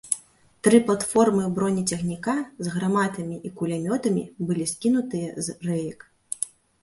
[0.67, 2.33] Тры платформы бронецягніка,
[2.67, 5.99] з гарматамі і кулямётамі, былі скінутыя з рэек.